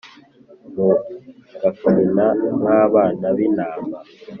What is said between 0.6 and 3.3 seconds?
Mugakina nk abana